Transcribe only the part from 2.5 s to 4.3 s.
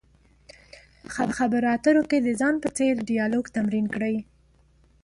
په څېر ډیالوګ تمرین کړئ.